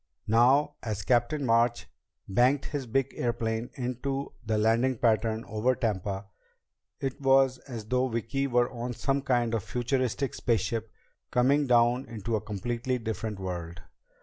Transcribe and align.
Now, 0.25 0.77
as 0.81 1.03
Captain 1.03 1.45
March 1.45 1.85
banked 2.27 2.65
his 2.65 2.87
big 2.87 3.13
airplane 3.15 3.69
into 3.75 4.33
the 4.43 4.57
landing 4.57 4.97
pattern 4.97 5.45
over 5.45 5.75
Tampa, 5.75 6.25
it 6.99 7.21
was 7.21 7.59
as 7.67 7.85
though 7.85 8.07
Vicki 8.07 8.47
were 8.47 8.71
on 8.71 8.93
some 8.93 9.21
kind 9.21 9.53
of 9.53 9.63
futuristic 9.63 10.33
spaceship 10.33 10.89
coming 11.29 11.67
down 11.67 12.05
into 12.07 12.35
a 12.35 12.41
completely 12.41 12.97
different 12.97 13.37
world. 13.39 13.79